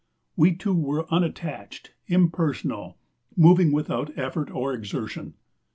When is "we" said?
0.35-0.55